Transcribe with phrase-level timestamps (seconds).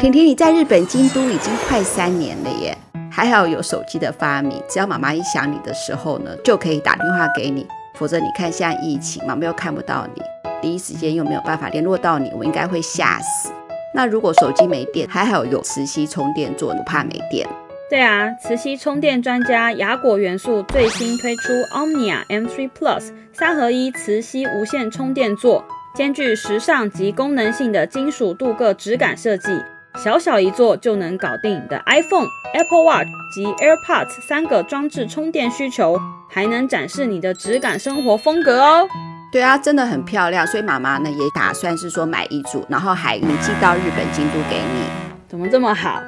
[0.00, 2.74] 婷婷，你在日本京都已经快三年了耶，
[3.12, 7.66] 还好有手机的发明，只要妈妈一想你的时候呢，就可以打电话给你。
[7.96, 10.22] 否则你看现在疫情，妈妈又看不到你，
[10.62, 13.52] 第一时间又没有办法联络到你，我应该会吓死。
[13.94, 17.46] 那如果手机没电，还好有磁吸充电座，不怕没电。
[17.90, 25.62] 对啊，磁吸充电专家雅果元素最新推出 Omnia M3 Plus 三合一磁吸无线充电座，
[25.94, 29.50] 兼具时尚及功能性的金属镀铬质感设计，
[29.96, 38.88] 小小一座就能搞定你的 iPhone、Apple Watch 及 AirPods 三个装置充电需求，还能展示你的质感生活风格哦。
[39.32, 44.84] 对啊，真的很漂亮，所以妈妈呢也打算是说买一组，然后还能寄到日本京都给你。
[45.28, 46.00] 怎么这么好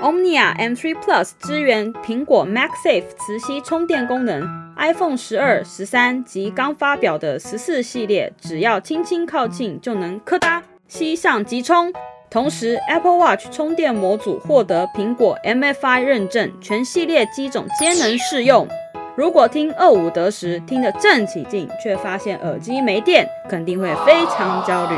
[0.00, 11.92] ？Omnia M3 Plus 支援苹果 MagSafe 磁吸充电功能，iPhone 十二、十三及刚发表的十四系列，只要轻轻靠近就能咔哒吸上即充。
[12.30, 18.68] 同时，Apple Watch 充电模组获得苹果 MFI 认证，全系列机种皆能适用。
[19.16, 24.96] 如果听二五得十听得正起劲，却发现耳机没电，肯定会非常焦虑。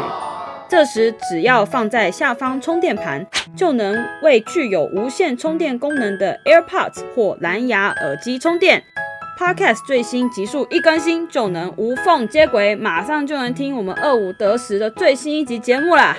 [0.69, 3.27] 这时，只要放在下方充电盘，
[3.57, 8.85] 就能为具有无线充电功能的 AirPods 或蓝牙耳机充电。
[9.39, 16.14] Podcast 最新集数一更新，就能无缝接轨，马上就能听我们二五得十的最新一集节目啦。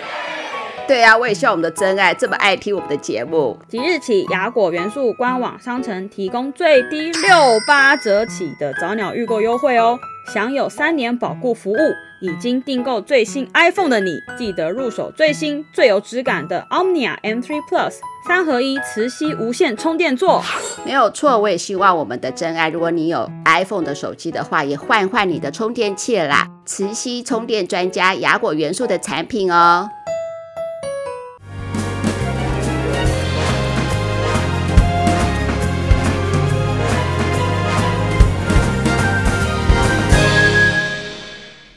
[0.86, 3.58] 对呀、啊，我也希望我们的真爱这么爱听我们的节目。
[3.70, 9.98] 即日起，雅果元素官网商城提供最低六八折起的早鸟预购优惠哦，
[10.34, 11.78] 享有三年保固服务。
[12.22, 17.96] 已经订购最新 iPhone 的你，记得入手最新最有质感的 Omnia M3 Plus
[18.26, 20.42] 三合一磁吸无线充电座。
[20.86, 26.48] 没有错，我也希望我们的真爱，如果你有 iPhone 的手机的话，也换换你的充电器啦。
[26.66, 29.90] 磁吸充电专家雅果元素的产品哦。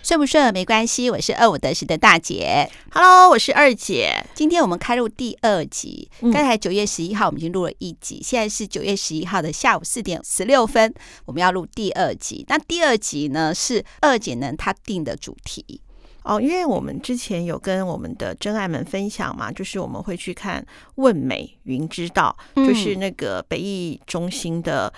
[0.07, 2.71] 顺不顺没关系，我是二五得十的大姐。
[2.93, 4.25] Hello，我是二姐。
[4.37, 12.45] 今天我们开录第二集，刚才九月十一号我们已经录了一集，现在是九月十一号的下午四点十六分，我们要录第二集。
[12.47, 15.81] 那第二集呢是二姐呢她定的主题
[16.23, 20.63] 哦，因为我们之前有跟我们的真爱们分享嘛，就是我们会去看
[20.95, 24.93] 《问美云知道》，就是那个北艺中心的。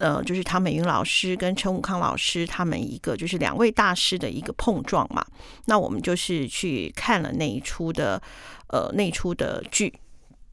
[0.00, 5.24] 呃，就是唐美云老师跟陈武康老师他们一个就是两位大师的一个碰撞嘛。
[5.66, 8.20] 那我们就是去看了那一出的
[8.68, 9.92] 呃那一出的剧。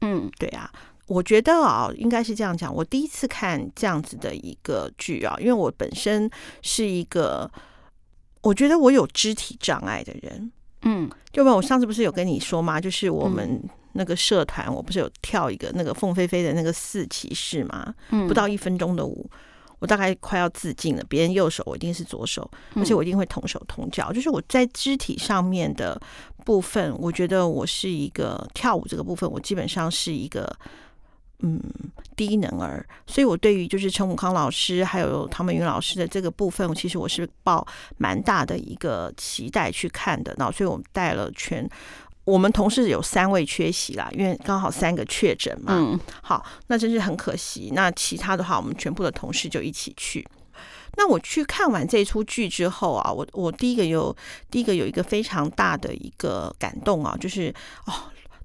[0.02, 0.70] 嗯，对啊，
[1.06, 2.72] 我觉得啊，应该是这样讲。
[2.72, 6.30] 我第一次看这样子的一个剧啊，因为我本身
[6.60, 7.50] 是一个
[8.42, 10.52] 我觉得我有肢体障碍的人。
[10.82, 12.78] 嗯，就不我上次不是有跟你说吗？
[12.78, 13.60] 就是我们。
[13.92, 17.94] 嗯那个社团，我不是有跳一个那个凤飞飞的那个四骑士吗？
[18.28, 19.28] 不到一分钟的舞，
[19.80, 21.02] 我大概快要自尽了。
[21.08, 24.12] 别人右手，我一定是左手，而且我一定会同手同脚。
[24.12, 26.00] 就是我在肢体上面的
[26.44, 30.54] 部分，我觉得我是一个跳舞这个部分，我基本上是一个
[31.40, 31.60] 嗯
[32.14, 32.86] 低能儿。
[33.06, 37.66] 所以我对于就是陈武康老师还有唐美云老师的这个部分，其实我是抱
[37.96, 40.34] 蛮大的一个期待去看的。
[40.38, 41.68] 然后，所以我们带了全。
[42.28, 45.72] 我们同事有三位缺席啦，因为刚好三个确诊嘛。
[45.74, 47.70] 嗯，好，那真是很可惜。
[47.72, 50.26] 那其他的话，我们全部的同事就一起去。
[50.98, 54.14] 那我去看完这出剧之后啊，我我第一个有
[54.50, 57.54] 第一个有一个非常大的一个感动啊，就是
[57.86, 57.94] 哦，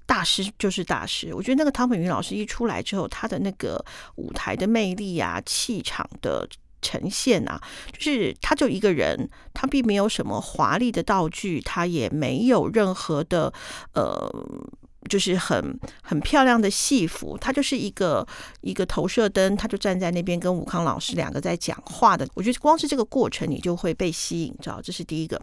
[0.06, 1.34] 大师就是大师。
[1.34, 3.84] 我觉得那个汤本云老师一出来之后，他的那个
[4.14, 6.48] 舞台的魅力啊，气场的。
[6.84, 7.58] 呈现啊，
[7.90, 13.50] 就是他就一个人，他并没有什么华丽的道具，他也没有任何的
[13.94, 14.30] 呃，
[15.08, 18.26] 就是很很漂亮的戏服，他就是一个
[18.60, 22.26] 一个投射灯，他就站在那边跟武康老师两个在讲话的。
[22.34, 24.80] 我觉得光是这个过程，你就会被吸引，知道？
[24.82, 25.40] 这是第一个。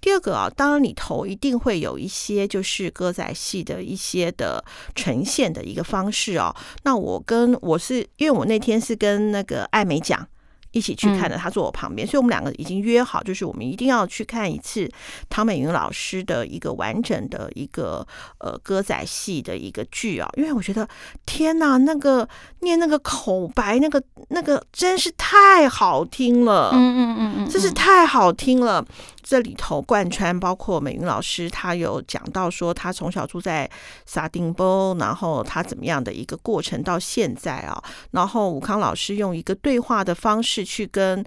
[0.00, 4.64] 第二个啊，当然你头一定会有一些就是歌仔戏的一些的
[4.94, 6.54] 呈现的一个方式啊。
[6.84, 10.26] 那我跟我是因为我那天是跟那个艾美讲。
[10.74, 14.90] 一起去看的，他坐我旁边，所以我们两个已经约好，就是我们一定要去看一次
[15.30, 18.06] 唐美云老师的一个完整的一个
[18.38, 20.86] 呃歌仔戏的一个剧啊，因为我觉得
[21.24, 22.28] 天哪，那个
[22.60, 28.84] 念那个口白，那个那个真是太好听了，嗯嗯嗯嗯，真是太好听了。
[29.22, 33.68] 这里头贯穿，包括美云老师，他有讲到说，他从小住在
[34.04, 41.24] 沙丁波，然后他怎么样的一个过程到现在啊，然后武康老师用一个对话的方式去跟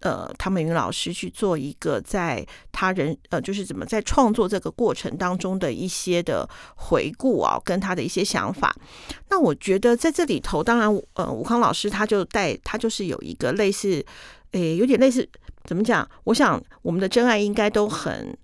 [0.00, 8.74] 呃唐美云老师去做一个在他人呃就是怎么在创作这个过程当中的一些的回顾啊，跟他的一些想法。
[9.28, 14.04] 那我觉得在这里头，当然呃武康老师他就带他就是有一个类似，
[14.52, 15.28] 诶有点类似
[15.64, 16.08] 怎么讲？
[16.24, 18.36] 我想我们的真爱应该都很。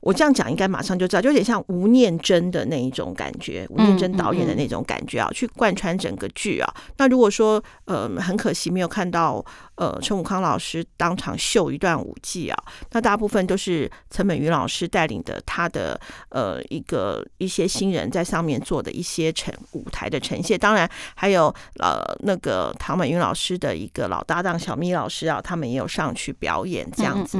[0.00, 6.70] 我这样讲应该马上就知道，就有点像吴念真的那一种感觉，吴念真导演的那种感觉啊，去贯穿整个剧啊。
[6.98, 9.42] 那如果说呃很可惜没有看到
[9.76, 27.38] 呃陈武康老师当场秀一段舞技啊，那大部分都是陈美云老师带领的他的呃一个一些新人在上面做的一些呈舞台的呈现，当然还有呃那个唐美云老师的一个老搭档小咪老师啊，他们也有上去表演这样子。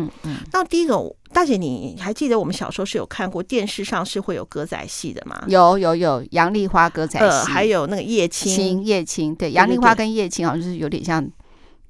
[0.53, 1.15] 那第一个。
[1.33, 5.43] 大姐，你还记得我们小时候是有看过电视上是会有歌仔戏的吗？
[5.49, 11.29] 有有有，杨丽花歌仔戏，呃，还有那个叶青，叶青，对，杨丽花跟叶青好像就是有点像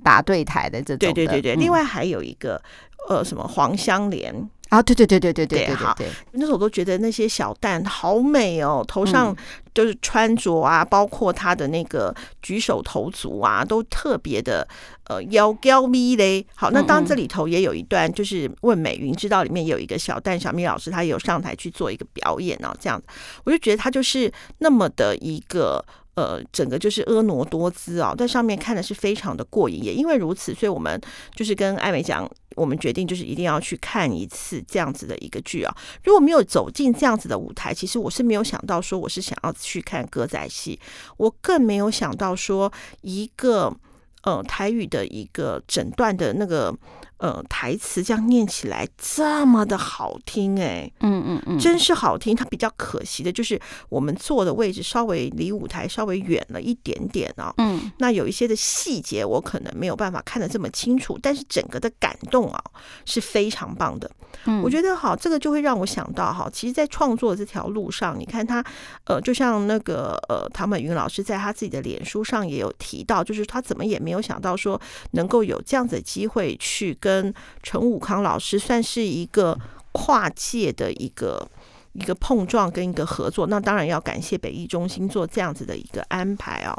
[0.04, 1.14] 打对台的这种的。
[1.14, 2.62] 对对对对，另外还有一个
[3.08, 4.48] 呃什么黄香莲。
[4.70, 5.96] 啊，对对对对对对对，好，
[6.32, 9.36] 那时候我都觉得那些小旦好美哦，头上
[9.72, 12.12] 就是穿着啊，嗯、包括他的那个
[12.42, 14.66] 举手投足啊，都特别的
[15.04, 16.44] 呃妖娇咪嘞。
[16.56, 23.06] 好，那当然这里头也有一段，就是《问美云知道》里面有一个小旦小咪老师，他有上台去做一个表演哦，这样子，
[23.44, 25.84] 我就觉得他就是那么的一个。
[26.14, 29.82] 呃，整个就是婀娜多姿啊，在上面看的是非常的过瘾。
[29.82, 31.00] 也因为如此，所以我们
[31.34, 35.76] 就是跟艾美讲，我们决定就是一定要去看一次这样子的一个剧啊。
[36.04, 40.78] 如果没有走进这样子的舞台，其实我是没有想到说我是想要去看歌仔戏，
[41.16, 43.74] 我更没有想到说一个
[44.22, 46.72] 呃台语的一个整段的那个。
[47.18, 52.34] 呃，台词这样念起来这么的好听哎，嗯嗯嗯，真是好听。
[52.34, 53.58] 它比较可惜的就是
[53.88, 62.62] 我们坐的位置稍微离舞台稍微远了一点点啊，嗯，那有一些的细节我可能没有办法看得这么清楚，但是整个的感动啊
[63.04, 64.10] 是非常棒的。
[64.46, 68.62] 嗯，我觉得好，这个就会让我想到哈，其实，在创作这条路上，你看他
[69.04, 74.78] 呃，就像那个呃，唐本云老师在他自己的脸书上也有提到，就是他怎么也没有想到说
[75.12, 76.92] 能够有这样子的机会去。
[77.04, 79.58] 跟陈武康老师算是一个
[79.92, 81.46] 跨界的一个
[81.92, 86.74] 一个碰撞跟一个合作，那当然要感谢北艺中心做这样子的一个安排啊。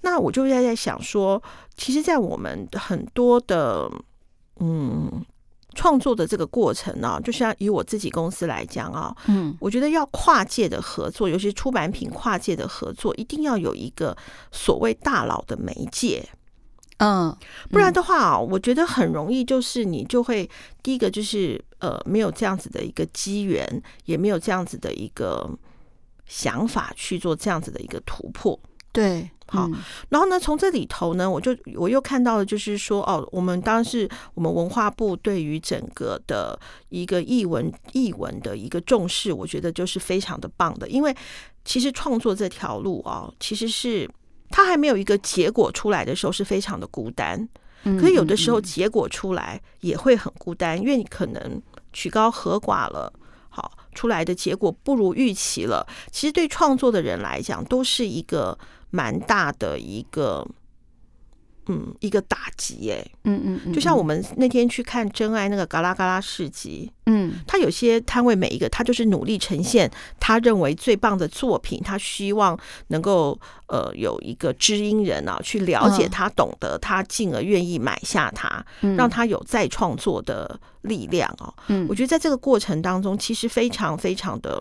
[0.00, 1.40] 那我就在在想说，
[1.76, 3.86] 其实，在我们很多的
[4.58, 5.22] 嗯
[5.74, 14.16] 创作的这个过程呢，就像以我自己公司来讲啊，嗯，我觉得要跨界的合作，尤其是出版品跨界的合作，一定要有一个
[14.50, 16.26] 所谓大佬的媒介。
[17.04, 17.36] 嗯，
[17.68, 20.48] 不然的话啊，我觉得很容易，就是你就会
[20.84, 25.50] 第一个就是呃，没有这样子的一个机缘，也没有这样子的一个
[26.26, 28.56] 想法去做这样子的一个突破。
[28.92, 29.68] 对，好，
[30.10, 36.56] 然后呢，从这里头呢，我就我又看到了，就是说哦，我们当时我们文化部对于整个的
[36.90, 41.12] 一个译文译文的一个重视，我觉得就是非常的棒的，因为
[41.64, 44.08] 其实创作这条路啊，其实是。
[44.52, 47.48] 他还没有一个结果出来的时候是非常的孤单，
[47.82, 51.60] 可是有的时候结果出来也会很孤单，因为你可能
[51.92, 53.12] 曲高和寡了，
[53.48, 55.84] 好，出来的结果不如预期了。
[56.10, 58.56] 其实对创作的人来讲，都是一个
[58.90, 60.46] 蛮大的一个。
[61.66, 73.38] 嗯，一个打击耶，嗯嗯，嗯，就像我们那天去看真爱那个嘎啦嘎啦市集，嗯，他有些摊位每一个他就是努力呈现他认为最棒的作品，他希望能够
[73.68, 78.64] 呃有一个知音人啊去了解他，懂得他，进而愿意买下他，
[78.96, 81.54] 让他有再创作的力量哦。
[81.68, 84.60] 嗯，我觉得在这个过程当中，其实非常非常的。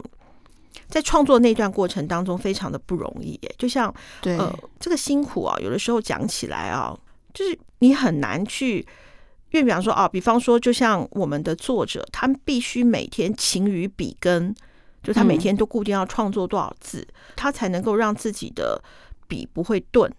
[0.88, 3.56] 在创作那段过程当中，非常的不容易耶。
[3.58, 6.98] 就像，对，呃，这个辛苦啊，有的时候讲起来啊，
[7.34, 8.80] 就是你很难去，
[9.52, 14.54] 因为比方说啊，比方说，就像我们的作者，他们必须每天勤于笔耕，
[15.04, 18.82] 就他每天都固定要创作多少字，嗯，他才能够让自己的
[19.28, 20.12] 笔不会钝。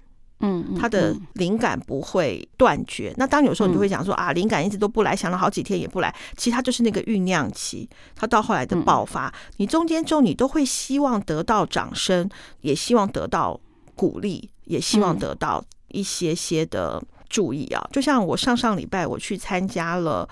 [0.42, 3.14] 嗯，他的灵感不会断绝。
[3.16, 6.14] 那当有时候你就会讲说啊，灵感一直都不来，想了好几天也不来。
[6.37, 12.28] 其实他就是那个酝酿期，他到后来的爆发，你中间之后你都会希望得到掌声，
[12.61, 13.58] 也希望得到
[13.94, 17.88] 鼓励，也希望得到一些些的注意啊。
[17.92, 20.28] 就像我上上礼拜我去参加了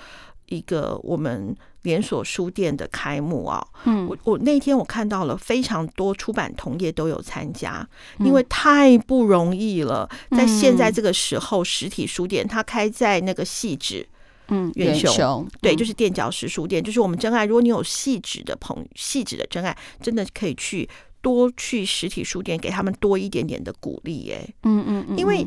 [0.46, 1.56] 一个我们。
[1.82, 10.08] 连锁书店的开幕啊，嗯，我我那天我看到了非常多出版同业都有参加，因为太不容易了。
[10.30, 14.06] 在现在这个时候，实体书店它开在那个汐止，
[14.48, 17.46] 嗯，远雄，对，就是垫脚石书店，就是我们真爱。
[17.46, 20.88] 如果你有汐止的朋友，汐止的真爱，真的可以去
[21.22, 25.46] 多去实体书店，给他们多一点点的鼓励，哎，嗯嗯，因为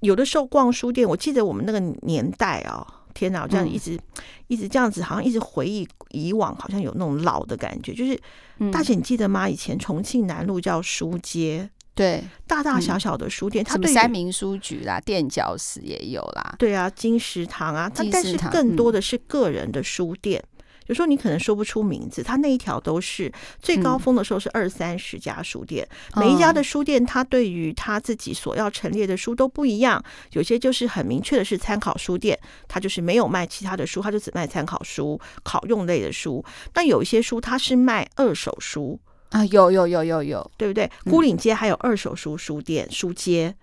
[0.00, 2.84] 有的时候逛书店，我记得我们那个年代啊。
[3.18, 4.00] 天哪，我这样一直、嗯、
[4.46, 7.92] 一直这样子，好像一直回忆以往，好像有那种老的感觉。
[7.92, 8.16] 就是、
[8.58, 9.48] 嗯、大姐，你记得吗？
[9.48, 11.68] 以前重庆南路叫书街。
[11.96, 16.54] 对，大大小小的书店，它、嗯、什么三明书局啦、垫脚石也有啦。
[16.56, 20.40] 对啊，金石堂啊，它但是更多的是个人的书店。
[20.40, 20.57] 嗯、
[20.88, 30.02] 有时候你可能说不出名字，它那一条都是最高峰的时候是二三十家书店，嗯、每一家的书店，它对于他自己所要陈列的书都不一样。
[30.32, 36.44] 有些就是很明确的是参考书店，它就是没有卖其他的书，它就只卖参考书、考用类的书。
[36.72, 38.98] 但有一些书，它是卖二手书。
[39.30, 40.90] 啊，有有有有有，对不对？
[41.04, 43.54] 孤岭街还有二手书书店、嗯、书街，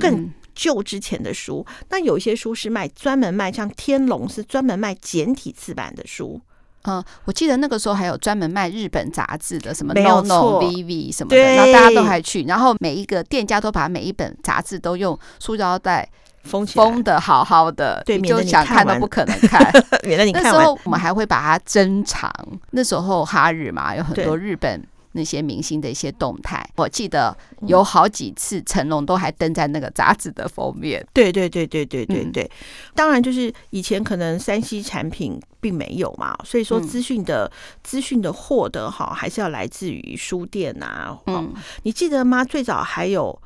[0.00, 1.66] 更旧之前的书。
[1.90, 6.40] 那、嗯、有一些书是卖专门卖，像天龙是专门卖简体字版的书。
[6.84, 16.08] 嗯，我记得那个时候还有专门卖日本杂志的，什么 No No VV 什么的，然后大家都还去，然后每一个店家都把每一本杂志都用塑胶袋
[16.44, 19.70] 封封的好好的，对，你就想看都不可能看。
[20.04, 22.32] 免得你看那时候我们还会把它珍藏。
[22.70, 24.82] 那时候哈日嘛，有很多日本。
[25.12, 27.36] 那些明星的一些动态，我记得
[27.66, 31.04] 有好几次成龙都还登在那个杂志的封面。
[31.12, 32.50] 对对对对对对对，
[32.94, 37.50] 当然就是以前可能山西产品并没有嘛，所以说资讯的
[37.82, 41.18] 资讯的获得哈，还是要来自于书店呐。
[41.26, 42.44] 嗯，你记得吗？
[42.44, 43.40] 最早还有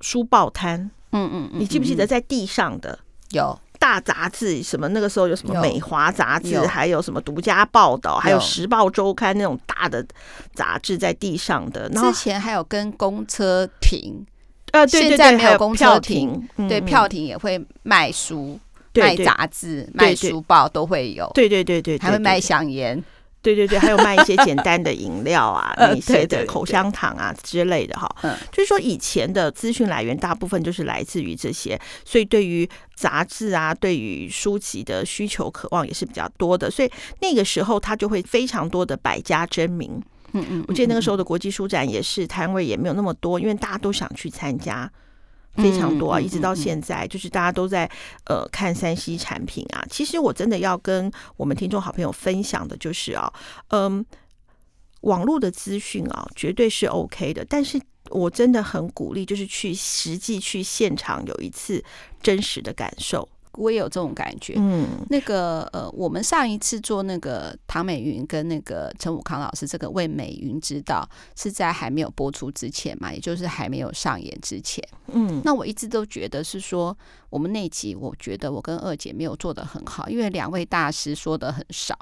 [0.00, 0.90] 书报摊。
[1.12, 2.98] 嗯嗯，你记不记得在地上的
[3.30, 3.58] 有？
[3.86, 4.88] 大杂志什么？
[4.88, 10.04] 那个时候有什么美华杂志，还有什么独家报道，还有时报周刊那种大的
[10.54, 11.88] 杂志在地上的。
[11.90, 14.26] 之前还有跟公车停，
[14.72, 18.58] 呃，对对对，现在没有公车停，对，票亭也会卖书、
[18.94, 21.30] 卖杂志、卖书报都会有。
[21.32, 23.00] 对对对对，还会卖香烟。
[23.46, 28.08] 对对对，还有卖一些简单的饮料啊， 那些的口香糖啊之类的哈。
[28.50, 36.68] 就是说以前的资讯来源大部分就是来自于这些，所以对于杂志啊，对于书籍的需求渴望也是比较多的。
[36.68, 40.02] 所以那个时候它就会非常多的百家争鸣。
[40.32, 44.90] 嗯嗯，我记得那个时候的国际书展也是摊位也没有那么多，因为大家都想去参加。
[45.56, 47.90] 非常多啊，一直到现在，就是大家都在
[48.26, 49.84] 呃看三 C 产品啊。
[49.90, 53.32] 其实我真的要跟我们听众好朋友分享的就是啊，
[53.68, 54.04] 嗯，
[55.02, 61.84] 网络的资讯啊，绝对是 OK 的，但是我真的很鼓励，就是去实际去现场有一次
[62.22, 63.28] 真实的感受。
[63.56, 64.54] 我也有这种感觉。
[64.56, 74.86] 嗯，那个呃，我们上一次做那个唐美云跟那个陈武康老师这个为美云知道是在还没有播出之前嘛，也就是还没有上演之前。
[75.08, 76.96] 嗯，那我一直都觉得是说，
[77.30, 81.96] 我们那集我觉得我跟二姐没有做的很好，因为两位大师说的很少，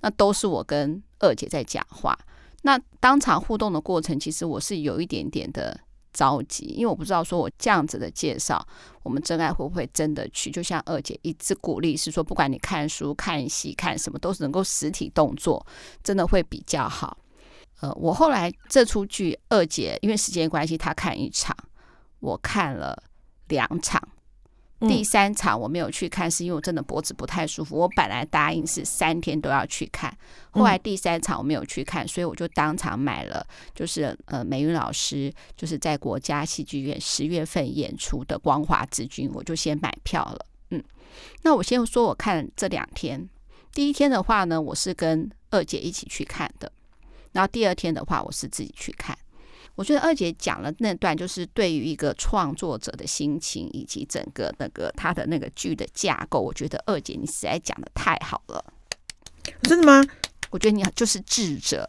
[0.00, 2.18] 那都是我跟二姐在讲话。
[2.62, 5.80] 那当场互动的过程，其实我是有一点点的。
[6.18, 8.66] 着急，因为我不知道说我这样子的介绍，
[9.04, 10.50] 我们真爱会不会真的去？
[10.50, 15.64] 就像二姐一直鼓励，是说不管你看书、看戏、看什么，都是能够实体动作，
[16.02, 17.16] 真的会比较好。
[17.80, 21.56] 呃，我后来这出剧，二姐因为时间关系，她看一场，
[22.18, 23.00] 我看了
[23.46, 24.02] 两场。
[24.80, 27.76] 第三场我没有去看，是因为我真的脖子不太舒服。
[27.76, 30.16] 我本来答应是三天都要去看，
[30.50, 33.44] 后来第三场我没有去看，所以我就当场买了，
[33.74, 40.46] 就是呃美云老师就是在国家戏剧院十月份演出的《光华之君》，我就先买票了。
[40.70, 40.84] 嗯，
[41.42, 43.28] 那我先说我看这两天，
[43.72, 46.70] 第一天的话呢，我是跟二姐一起去看的，
[47.32, 49.18] 然后第二天的话，我是自己去看。
[49.78, 58.64] 我觉得二姐讲了那段，就是对于一个创作者的心情，以及整个那个他的那个剧的架构，我觉得二姐你实在讲的太好了。
[59.62, 60.04] 真的吗？
[60.50, 61.88] 我觉得你就是智者。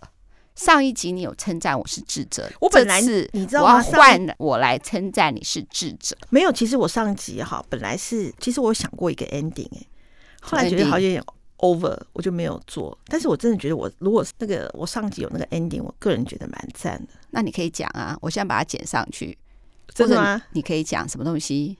[0.54, 3.74] 上一集你有称赞我是智者，我本来是你知道吗？
[3.74, 6.16] 我要换我来称赞你是智者。
[6.30, 9.88] 没有，其实我上一集哈本来是，其实我想过一个 ending 哎，
[10.42, 11.24] 后来觉得好像有点
[11.60, 12.98] over，我就没有做。
[13.06, 17.14] 但是我真的觉得我如果那个我上集有那个 ending，我个人觉得蛮赞的。
[17.32, 19.38] 那你可以讲啊，我现在把它剪上去。
[19.94, 20.42] 真的吗？
[20.52, 21.78] 你可以讲什么东西？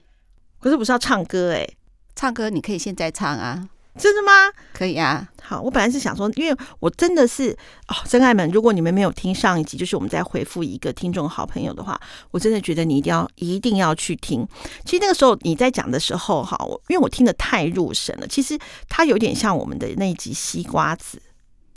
[0.58, 1.76] 可是不是要唱歌哎、欸？
[2.14, 3.68] 唱歌你可以现在唱啊。
[3.98, 4.32] 真的吗？
[4.72, 5.26] 可以啊。
[5.42, 7.50] 好，我本来是想说，因为我真的是
[7.88, 14.46] 哦，真爱们，如果你们没有听上一集，就是我们在回复一个听众好朋友的话，我真的觉得你一定要一定要去听。
[14.84, 16.56] 其实那个时候你在讲的时候，哈，
[16.88, 18.26] 因为我听得太入神了。
[18.28, 18.56] 其实
[18.88, 21.20] 它有点像我们的那一集西瓜子。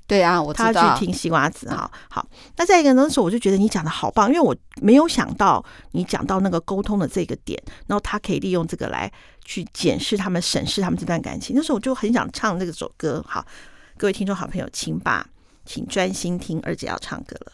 [0.06, 0.54] 对啊，我。
[0.54, 2.28] 他去听西瓜子哈，好。
[2.58, 9.12] 那再一个那时候，我就觉得你讲的好棒，因为我没有想到你讲到那个沟通的这个点，然后他可以利用这个来
[9.46, 11.56] 去检视他们、审视他们这段感情。
[11.56, 13.24] 那时候我就很想唱那个首歌。
[13.28, 13.46] 好，
[13.98, 15.26] 各位听众好朋友，请把
[15.66, 17.54] 请专心听，二姐要唱歌了。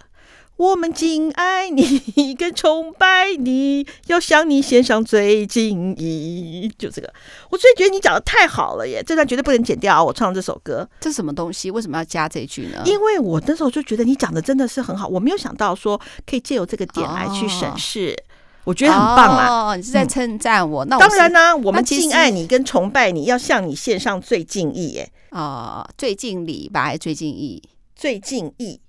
[0.57, 6.69] 我们敬爱你，跟崇拜你，要向你献上最敬意。
[6.77, 7.13] 就这个，
[7.49, 9.01] 我最觉得你讲的太好了耶！
[9.01, 10.03] 这段绝对不能剪掉。
[10.03, 11.71] 我唱这首歌，这是什么东西？
[11.71, 12.81] 为什么要加这句呢？
[12.85, 18.28] 因为我那时候就觉得你讲的真的是很好，我没有想到说可以借由这个点来去审视，哦、
[18.63, 19.69] 我觉得很棒啊！
[19.69, 20.85] 哦、你是在称赞我？
[20.85, 25.11] 嗯、那我当然啦、啊，我们敬爱你，跟崇拜你，要向你献上最敬意耶！
[25.31, 27.61] 哦，最敬礼吧，还是最敬意？
[27.95, 28.79] 最敬意。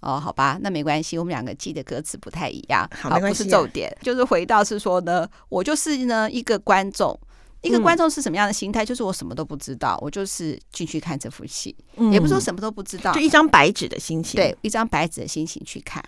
[0.00, 7.16] 哦，好吧，那没关系，我们两个记的歌词不太一样，好，没关系，不是重点，就是回到是说呢，我就是呢一个观众，
[7.60, 8.82] 一个观众是什么样的心态？
[8.82, 16.02] 嗯、就是我什么都不知道，我就是进去看这幅戏，嗯、也不是说什么都不知道，就一张白纸的心情，对，一张白纸的心情去看。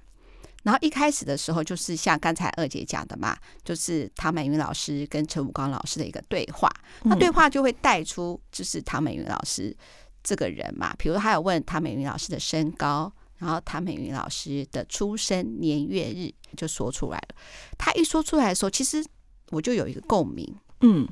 [0.64, 6.68] 然后一开始的时候，就是像刚才二姐讲的嘛，就是唐美云老师跟陈武刚老师的一个对话，
[7.04, 9.76] 那对话就会带出就是唐美云老师
[10.24, 13.12] 这个人嘛，比如他有问唐美云老师的身高。
[13.36, 17.34] 然后唐美云老师的出生年月日就说出来了。
[17.76, 19.04] 他一说出来的时候，其实
[19.50, 20.56] 我就有一个共鸣。
[20.80, 21.06] 嗯，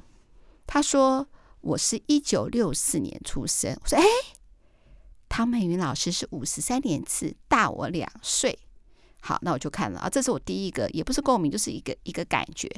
[0.65, 1.27] 他说
[1.61, 3.77] 我是一九六四年出生。
[3.83, 4.05] 我说，哎，
[5.29, 8.57] 唐美云老师是五十三年次，大我两岁。
[9.23, 12.69] 好，那我就看了啊，这是我第一个，也不是共鸣，就是一个一个感觉。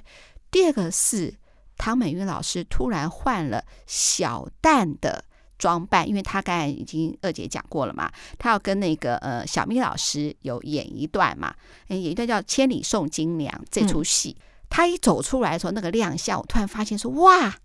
[0.50, 1.34] 第二个是
[1.76, 5.24] 唐美云老师突然换了小旦的。
[5.56, 11.54] 装扮，因为她刚才已经二姐讲过了嘛，她要跟那个呃小咪老师有演一段嘛，
[11.86, 14.36] 演一段叫《千里送金娘》这出戏。
[14.38, 17.56] 嗯、他一走出来的时候，那个亮相，我突然发现说，哇，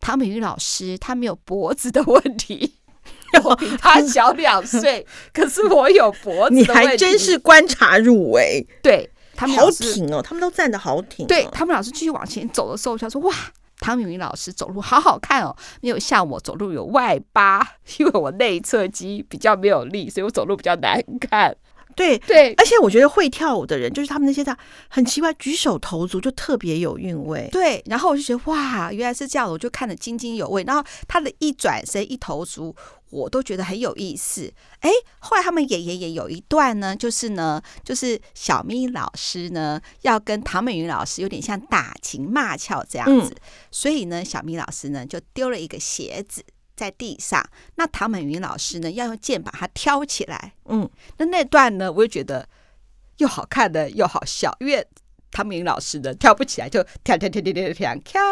[0.00, 2.79] 唐美云老师她没有脖子的问题，
[3.44, 8.66] 我比他小两岁， 可是我有脖子，你还真是观察入微。
[8.82, 11.28] 对，他们好挺哦，他们都站得好挺、哦。
[11.28, 13.34] 对他们老师继续往前走的时候，他说哇。
[13.82, 17.66] 唐敏云老师走路好好看哦，没有像我走路有外八，
[17.96, 21.56] 因为我内侧肌比较没有力，所以我走路比较难看。
[21.96, 24.56] 对对，而且我觉得会跳舞的人，就是他们那些他
[24.88, 27.48] 很奇怪，举手投足就特别有韵味。
[27.52, 30.64] 对，然后我就觉得哇，原来是这样，我就看得津津有味。
[30.64, 32.74] 然后他的一转身、一投足，
[33.10, 34.52] 我都觉得很有意思。
[34.80, 46.44] 哎，后来他们演演演有一段呢，就是呢，就是小咪老师呢要跟唐美云老师有点像打情骂俏这样子，嗯、所以呢，小咪老师呢就丢了一个鞋子。
[46.80, 50.54] 在地上，那唐美云老师呢要用剑把它挑起来。
[50.64, 50.88] 嗯，
[51.18, 52.48] 那那段呢，我就觉得
[53.18, 54.82] 又好看的又好笑，因为
[55.30, 58.22] 唐美云老师呢跳不起来，就跳跳跳跳跳跳跳，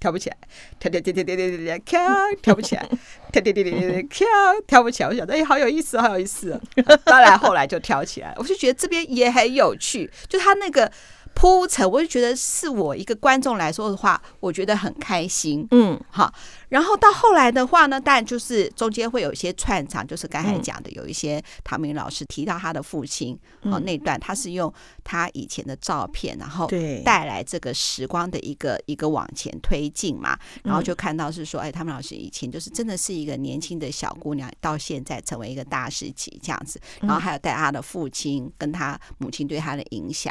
[0.00, 0.38] 跳不起来，
[0.78, 2.06] 跳跳跳跳跳跳跳跳，
[2.40, 2.88] 跳不起来，
[3.30, 4.26] 跳跳跳跳跳跳，
[4.66, 5.10] 跳不起来。
[5.10, 6.58] 我想， 哎，好有意思，好有意思。
[7.04, 10.90] 当然后来就跳起来，我就觉得这边也很有趣，就他那个。
[11.40, 15.66] 铺陈，我就觉得是我一个观众来说的话，我觉得很开心。
[15.70, 16.30] 嗯，好。
[16.68, 24.70] 然后到后来的话呢，当然就是中间会有一些串场，就是刚才讲的，有一些唐明老师提到他的父亲，哦、嗯，那段他是用
[25.02, 26.68] 他以前的照片，然后
[27.02, 30.38] 带来这个时光的一个一个往前推进嘛。
[30.62, 36.78] 然后就看到是说，哎，唐明老师以前就是真的是一个年轻的小姑娘，到现在成为一个大师级这样子。
[37.00, 40.30] 然后还有带他的父亲跟他母亲对他的影响。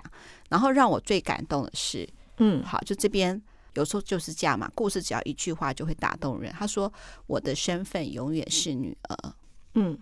[0.49, 3.39] 然后让我最感动的是，嗯，好，就这边
[3.75, 6.51] 有时候就是这样嘛，故事只要一句话就会打动人。
[6.51, 6.91] 他说
[7.27, 9.33] ：“我的身份永远是女儿，
[9.75, 9.97] 嗯，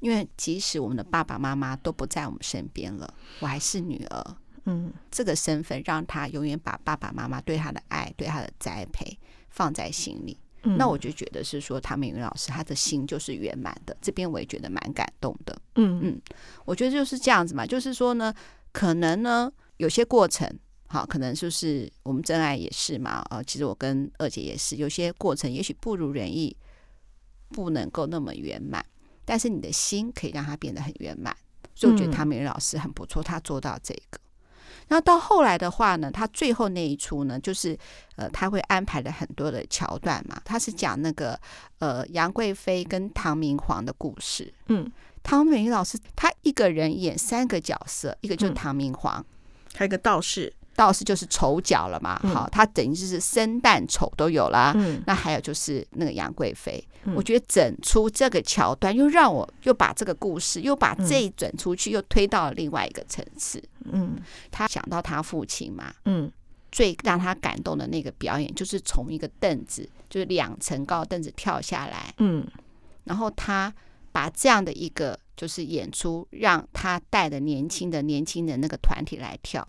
[0.00, 9.16] 因为即使我们的爸爸妈妈都不在我们身边了，我还是女儿，嗯，这个身份让他永远把爸爸妈妈对他的爱、对他的栽培
[9.50, 10.36] 放在心里。
[10.62, 13.96] 嗯，那我就觉得是说，唐美云老师他的心就是圆满的。
[14.00, 16.20] 这边我也觉得蛮感动的，嗯嗯，
[16.64, 18.32] 我觉得就是这样子嘛，就是说呢，
[18.72, 19.52] 可能呢。
[19.80, 20.46] 有些过程，
[20.88, 26.54] 好，可能就是我们真爱也是嘛，啊，其实我跟二姐也是，有些过程也许不如人意，
[27.48, 28.84] 不能够那么圆满，
[29.24, 31.34] 但是你的心可以让它变得很圆满，
[31.74, 34.20] 所以我觉得唐美云老师很不错，他做到这个。
[34.88, 37.78] 然后到后来的话呢，他最后那一出呢，就是
[38.16, 41.40] 呃，他会安排了很多的桥段嘛，他是讲那个
[41.78, 49.18] 呃杨贵妃跟唐明皇的故事，嗯，唐美云老师他一个人演三个角色，一个就是唐明皇。
[49.20, 49.24] 嗯
[49.74, 54.72] 还有一个道士，道士就是丑角了嘛，好，他等于就是生旦丑都有啦。
[54.76, 56.82] 嗯，那还有就是那个杨贵妃，
[57.14, 63.62] 我觉得整出这个桥段又让我又把这个故事又把这一整出去又推到了另外一个层次。
[63.92, 64.16] 嗯，
[64.50, 66.30] 他想到他父亲嘛，嗯，
[66.70, 72.46] 最让他感动的那个表演就是从一个凳子，就是两层高凳子跳下来，嗯，
[73.04, 73.72] 然后他
[74.12, 75.18] 把这样的一个。
[75.36, 79.66] 就是演出，让他带的年轻的年轻人那个团体来跳，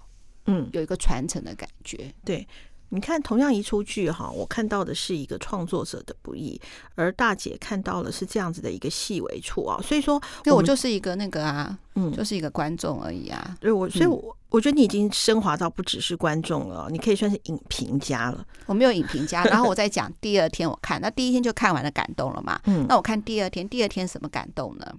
[0.47, 2.13] 嗯，有一个传承的感觉。
[2.25, 2.45] 对，
[2.93, 6.59] 你看，同样一出剧哈，我看到的是一个创作者的不易，
[6.95, 9.79] 而大姐看到了是这样子的一个细微处啊。
[9.81, 13.55] 所以说，因为我就是一个那个啊，嗯，就是一个观众而已啊。
[13.61, 18.45] 对我，所以我我觉得你已经升华到不只是观众了，你可以算是影评家了。
[18.65, 22.59] 我没有影评家，然后我在讲第二天我看，那第一天就看完了，感动了嘛。
[22.65, 24.93] 嗯，那我看第二天，第二天什么感动呢？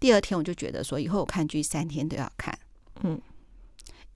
[0.00, 2.58] 第二天我就觉得说，以后我看剧三天都要看。
[3.02, 3.20] 嗯。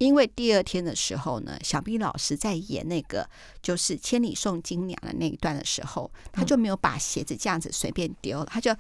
[0.02, 3.28] 因为第二天的时候呢，小 B 老师在演那个
[3.62, 8.74] 就是千里送金娘的那一段的时候，他就没有把鞋子这样子随便丢了，他就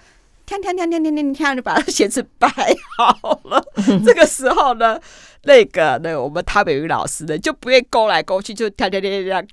[0.44, 2.48] 跳跳跳跳跳跳跳就把他鞋子摆
[2.96, 3.64] 好了。
[4.04, 5.00] 这个时候呢，
[5.44, 9.48] 那个那个我们汤美云老师呢就不愿勾来勾去，就跳跳跳跳跳咚。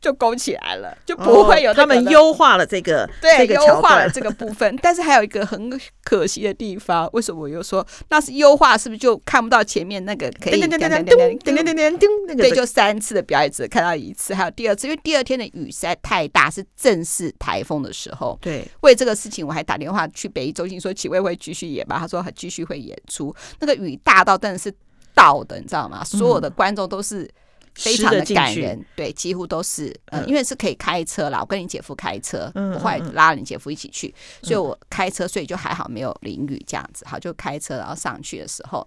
[0.00, 4.74] 就勾起来了，就不会有、哦、他们优化了这个，对，这个优化了这个部分。
[4.80, 8.78] 但是还有一个很可惜的地方，为什么我又说那是优化？
[8.78, 12.36] 是不是就看不到前面那个可以噔噔噔噔噔噔噔噔噔？
[12.36, 18.38] 对，就三次的表演只看到一次，还有第二次，因为第二天的雨实在太大，是正式台风的时候。
[18.40, 21.98] 对，为这个事情我还打电话去北艺中心说，请问会继续演吧？
[21.98, 23.34] 他说继续会演出。
[23.58, 24.72] 那个雨大到真的是
[25.12, 26.04] 倒的，你知道吗？
[26.04, 27.28] 所有的观众都是。
[27.78, 31.40] 非常的感人，对，几乎都是，呃，因为是可以开车啦。
[31.40, 34.08] 我跟你姐夫开车，嗯、我后来拉了你姐夫一起去，
[34.42, 37.06] 嗯、所以我开车，所以就还好没有淋雨这样子。
[37.06, 38.86] 好，就开车然后上去的时候，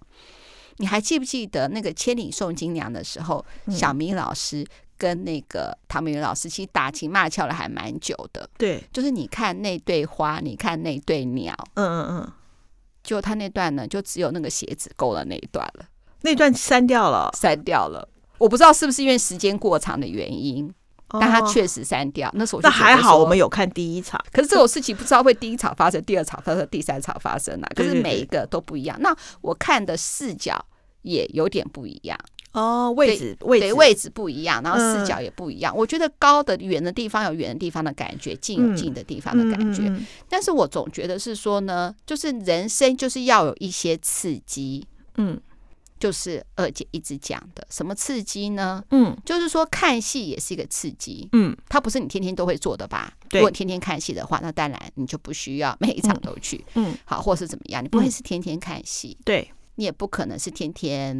[0.78, 4.66] 你还记不记得那个千里送金娘的时候，嗯、小明老师
[4.98, 8.50] 跟那个唐美云老师其实打情骂俏了还蛮久的。
[8.58, 12.32] 对，就是你看那对花，你看那对鸟，嗯嗯嗯，
[13.02, 15.86] 就他那段呢，就只有那个鞋子勾了那一段了，
[16.22, 18.08] 那段删掉了，删掉了。
[18.42, 20.68] 我不知道是不是因为时间过长的原因，
[21.10, 22.28] 哦、但他确实删掉。
[22.34, 24.20] 那时候那还好，我们有看第一场。
[24.34, 27.68] 可是这种事情不知道会第一场发生，第二场发生，第三场发生啊。
[27.76, 28.98] 可是每一个都不一样。
[29.00, 30.66] 那我看的视角
[31.04, 32.18] 也有点不一样
[32.54, 35.72] 哦，位置位置位置不一样，然后视角也不一样。
[35.76, 39.84] 嗯、我觉得高的远的地方有远的地方的感觉，近有近的地方的感觉。
[40.28, 45.40] 但是我总觉得是说呢，就是人生就是要有一些刺激，嗯。
[46.02, 48.84] 就是二姐一直讲的，什么刺激呢？
[48.90, 51.30] 嗯，就是说看戏也是一个刺激。
[51.34, 53.14] 嗯，它不是你天天都会做的吧？
[53.30, 56.66] 如果天天看戏的话，那当然你就不需要每一场都去。
[56.74, 57.84] 嗯，好，或是怎么样？
[57.84, 61.16] 你不会是天天看戏，对、嗯、你也不可能是天天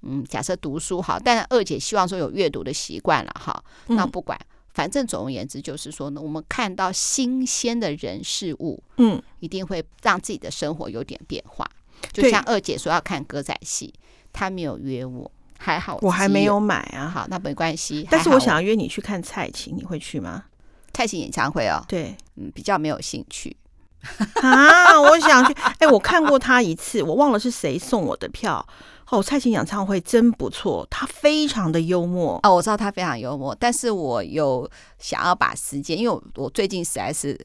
[0.00, 0.24] 嗯。
[0.24, 3.62] 假设读书好，但二姐希望说有阅读的习惯了哈。
[3.88, 4.40] 那不管，
[4.72, 11.68] 反正总而言之就是说呢，我们看到新鲜的人事物，嗯，一定会让自己的生活有点变化。
[12.12, 13.92] 就像二姐说要看歌仔戏，
[14.32, 17.08] 她没有约我，还好我，还没有买啊。
[17.08, 18.06] 好，那没关系。
[18.10, 20.44] 但是我想要约你去看蔡琴，你会去吗？
[20.92, 23.56] 蔡琴演唱会哦，对，嗯，比较没有兴趣
[24.42, 25.00] 啊。
[25.00, 28.66] 我想去，哎、欸，我看过他一次，我忘了是谁送我的票。
[29.10, 32.54] 哦，蔡琴演唱会真不错，他非常的幽默哦。
[32.54, 37.38] 我知道他非常幽默，但是我有想要把时间，因为我我最近实在是。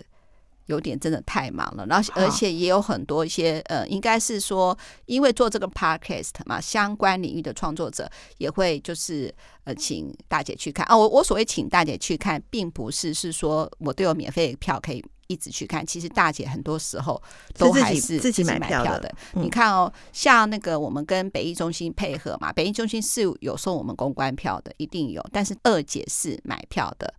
[0.68, 9.34] 有点真的太忙了，然后而且也有很多一些呃，应该是说，因为做这个 podcast 嘛，相关领域的创作者也会就是
[9.66, 10.98] 呃，请大姐去看啊。
[10.98, 15.86] 我我所谓请大姐去看，并不是是说我都有免费的票可以一直去看。
[15.86, 17.22] 其实大姐很多时候
[17.58, 19.14] 都还是自己买票的。
[19.34, 25.22] 你看哦，像那个我们跟北艺中心配合嘛，北艺中心是有送我们公关票的，一定有。
[25.32, 27.14] 但是二姐是买票的。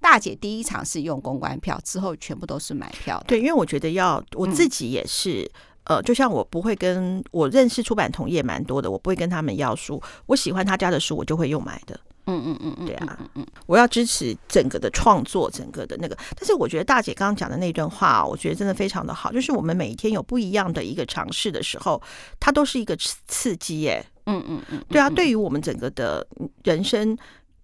[0.00, 3.22] 大姐第一场是用公关票，之后全部都是买票。
[3.26, 5.42] 对，因为我觉得要我自己也是，
[5.84, 11.98] 嗯、呃，就像我不会跟我认识出版同业蛮多的，我不会跟他们要书，我喜欢他家的书，我就会用买的。
[12.26, 16.16] 嗯嗯嗯嗯，对啊，嗯嗯，我要支持整个的创作，整个的那个。
[16.36, 22.00] 但是我觉得大姐刚刚讲的那段话，我觉得真的非常的好，就是我们每一天有不一样的一个尝试的时候，
[22.38, 24.04] 它都是一个刺激耶。
[24.26, 26.26] 嗯嗯嗯，对啊，对于我们整个的
[26.62, 27.16] 人生。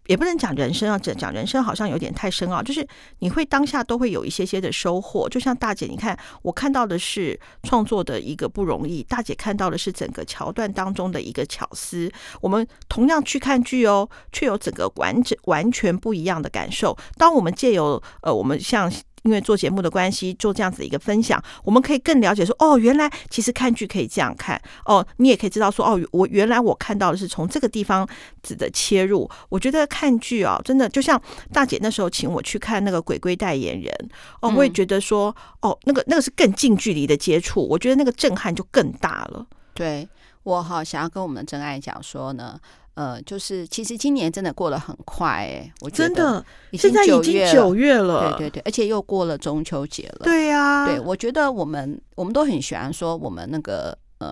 [0.06, 2.62] 也不能讲人生啊，讲讲人生好像有点太深奥。
[2.62, 2.86] 就是
[3.18, 12.10] 你会当下都会有一些些的收获，就像大姐，你看我看到的是创作的一个不容易，大姐看到的是整个桥段当中的一个巧思。
[12.40, 16.96] 我们同样去看剧哦，却有整个完整完全不一样的感受。
[17.16, 18.92] 当我们借由呃，我们像。
[19.26, 28.08] 因为做节目的关系，做这样子的一个分享，我们可以更了解说，哦，原来其实看剧可以这样看，哦，你也可以知道说，哦，我原来我看到的是从这个地方
[28.42, 29.28] 子的切入。
[29.48, 31.20] 我觉得看剧啊，真的就像
[31.52, 33.92] 大姐那时候请我去看那个《鬼鬼代言人》，
[34.40, 39.44] 哦，我也觉得说，哦，那个那个是更近距离的接触，我觉得那个震撼就更大了。
[39.74, 40.08] 对，
[40.44, 42.58] 我好想要跟我们的真爱讲说呢。
[42.96, 54.30] 呃，就是其实今年真的过得很快哎、欸，我觉得真的现在已经九月了，对对对，而且又过了中秋节了，对呀、啊，对，我觉得我们我们都很喜欢说我们那个嗯，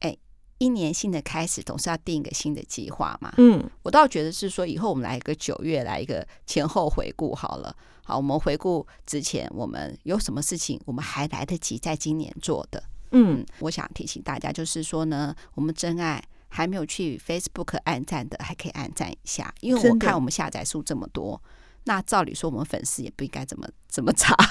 [0.00, 0.16] 哎、呃，
[0.58, 3.32] 一年新的开始，总是要定一个新的计划嘛。
[3.38, 7.74] 嗯，我倒觉得是说，以后我们来一个九月，来一个前后回顾好了。
[8.04, 12.82] 好，我们回顾之前我们有什么事情，我们还来得及在今年做的。
[13.12, 21.40] 嗯，我想提醒大家，就是说呢，我们真爱还没有去 Facebook 按赞的，还可以按赞一下，因为我看我们下载数这么多，
[21.84, 24.34] 那照理说我们粉丝也不应该这么 这么差。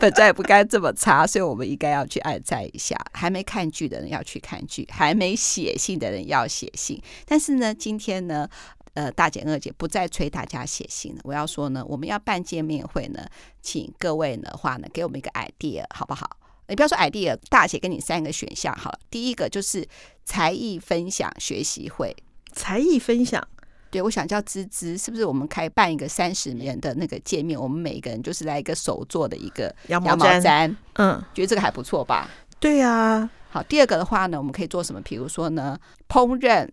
[0.00, 2.94] 本在也不该这么差，所以我们应该要去按赞一下。
[3.14, 7.00] 还没看剧的人要去看剧，还没写信的人要写信。
[7.24, 8.46] 但是呢，今天呢，
[8.92, 11.20] 呃，大姐二姐不再催大家写信了。
[11.24, 13.26] 我要说呢，我们要办见面会呢，
[13.62, 16.28] 请各位的话呢，给我们一个 idea 好不好？
[16.68, 18.98] 你不要说 idea，大姐给你三个选项好了。
[19.10, 19.86] 第一个就是
[20.24, 22.16] 才艺分享学习会，
[22.52, 23.46] 才艺分享。
[23.90, 27.60] 对，我想叫芝芝，是不是我们开办一个三十人的那个见面？
[27.60, 32.28] 我们每一个人就是来一个手做的一个羊毛毡，嗯，觉得这个还不错吧？
[32.58, 33.30] 对呀、啊。
[33.50, 35.00] 好，第二个的话呢，我们可以做什么？
[35.02, 36.68] 比如说呢，烹饪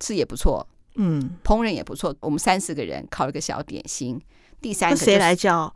[0.00, 0.64] 是也不错，
[0.94, 2.14] 嗯，烹饪也不错。
[2.20, 4.22] 我们三十个人烤一个小点心。
[4.60, 5.74] 第三个、就是、谁来教？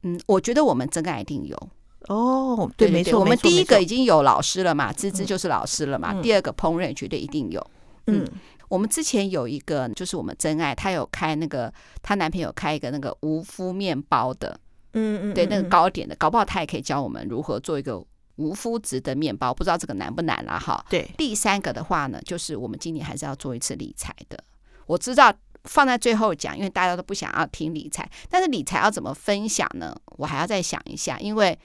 [0.00, 1.68] 嗯，我觉得我们真爱一定有
[2.08, 2.70] 哦。
[2.76, 6.12] 对，没错，我们第一个已经有老师了嘛，芝芝就是老师了嘛。
[6.12, 7.60] 嗯、第二个烹饪绝对一定有，
[8.06, 8.24] 嗯。
[8.24, 8.28] 嗯
[8.68, 14.58] 我们之前有一个，就是我们真爱，她有开那个，她男朋友开一个那个无麸面包的，
[14.94, 18.02] 嗯，嗯嗯，对，那个糕点的，搞不好他也可以教我们如何做一个
[18.36, 20.58] 无麸质的面包，不知道这个难不难啦？
[20.58, 20.82] 哈。
[20.88, 24.42] 对，第三个的话呢，就是我们今年还是要做一次理财的。
[24.86, 25.30] 我知道
[25.64, 29.94] 放在最后讲，因为大家都不想要听理财，但是理财要怎么分享呢？
[30.16, 31.58] 我还要再想一下，因为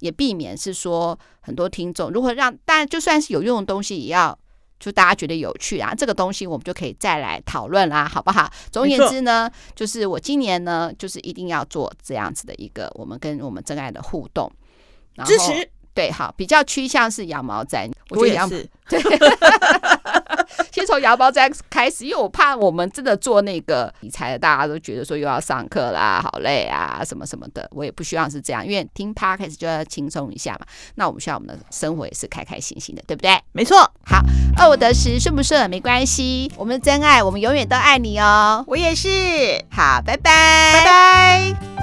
[0.00, 4.36] 也避免是说很多听众如何让，当然就算是有用的东西也要。
[4.82, 8.50] 就大家觉得有趣啊，这个东西我们就可以再来讨论啦，好不好？
[8.72, 14.50] 总而言之呢，就是我今年呢，就是一定要做这样子的一个我们跟我们真爱的互动，
[15.26, 15.68] 支持。
[15.92, 18.66] 对，好，比较趋向是羊毛毡，我觉得也是。
[18.88, 18.98] 对，
[20.72, 27.68] 先从羊毛毡开始，因为我怕我们真的做那个理财的，大家都觉得说又要上课啦，好累啊，什么什么的。
[27.72, 30.66] 我也不希望是这样，因为听 Podcast 就要轻松一下嘛。
[30.96, 33.38] 那我们希望我们的生活也是开开心心的，对不对？
[33.52, 33.78] 没错。
[34.04, 34.22] 好，
[34.56, 38.64] 二五得十，顺不顺没关系，我们真爱，我们永远都爱你哦。
[38.66, 39.08] 我也是。
[39.70, 41.79] 好，拜拜，拜拜。